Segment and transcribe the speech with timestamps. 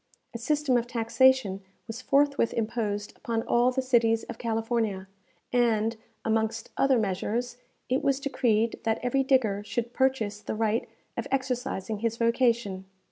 [0.33, 5.07] A system of taxation was forthwith imposed upon all the cities of California,
[5.53, 11.27] and, amongst other measures, it was decreed that every digger should purchase the right of
[11.29, 12.85] exercising his vocation.